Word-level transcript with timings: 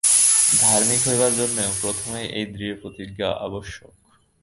ধার্মিক 0.61 1.01
হইবার 1.07 1.31
জন্যও 1.35 1.71
প্রথমেই 1.81 2.27
এই 2.29 2.45
দৃঢ় 2.45 2.75
প্রতিজ্ঞা 2.81 3.29
আবশ্যক। 3.47 3.93